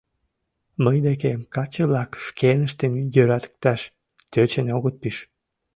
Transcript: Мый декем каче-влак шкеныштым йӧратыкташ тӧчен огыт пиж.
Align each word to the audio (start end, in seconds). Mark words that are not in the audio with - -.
Мый 0.83 0.97
декем 1.05 1.39
каче-влак 1.53 2.11
шкеныштым 2.25 2.91
йӧратыкташ 3.13 3.81
тӧчен 4.31 4.67
огыт 4.75 4.95
пиж. 5.01 5.17